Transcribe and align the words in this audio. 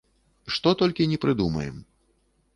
Што 0.55 0.73
толькі 0.79 1.07
не 1.13 1.21
прыдумаем. 1.27 1.77